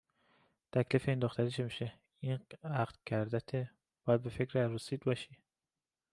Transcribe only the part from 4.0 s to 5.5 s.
باید به فکر عروسیت باشی!